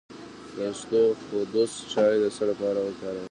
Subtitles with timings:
[0.55, 3.17] د اسطوخودوس چای د څه لپاره وڅښم؟